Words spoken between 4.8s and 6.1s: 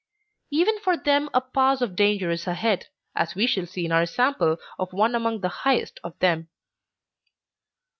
one among the highest